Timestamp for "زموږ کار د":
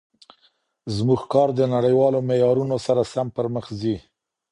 0.95-1.61